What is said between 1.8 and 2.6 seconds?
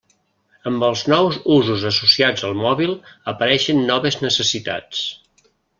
associats al